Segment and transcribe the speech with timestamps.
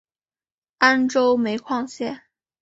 [0.79, 2.23] 安州煤矿线